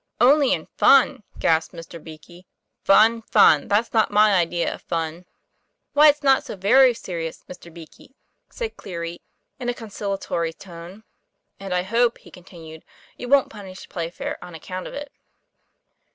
[0.19, 2.03] "Only in fun!" gasped Mr.
[2.03, 2.47] Beakey.
[2.83, 3.21] "Fun!
[3.21, 3.67] fun!
[3.67, 5.27] that's not my idea of fun."
[5.93, 7.71] "Why, it's not so very serious, Mr.
[7.71, 8.15] Beakey,"
[8.49, 9.21] said Cleary,
[9.59, 12.83] in a conciliatory tone.;* And I hope," he continued,
[13.15, 15.11] 'you wont punish Playfair on account of it."